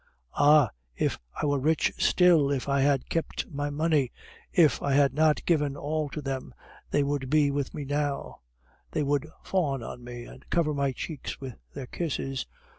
"Ah! 0.33 0.71
if 0.95 1.19
I 1.39 1.45
were 1.45 1.59
rich 1.59 1.93
still, 1.99 2.49
if 2.49 2.67
I 2.67 2.81
had 2.81 3.07
kept 3.07 3.47
my 3.51 3.69
money, 3.69 4.11
if 4.51 4.81
I 4.81 4.93
had 4.93 5.13
not 5.13 5.45
given 5.45 5.77
all 5.77 6.09
to 6.09 6.23
them, 6.23 6.55
they 6.89 7.03
would 7.03 7.29
be 7.29 7.51
with 7.51 7.75
me 7.75 7.85
now; 7.85 8.39
they 8.89 9.03
would 9.03 9.27
fawn 9.43 9.83
on 9.83 10.03
me 10.03 10.25
and 10.25 10.49
cover 10.49 10.73
my 10.73 10.91
cheeks 10.91 11.39
with 11.39 11.53
their 11.75 11.85
kisses! 11.85 12.47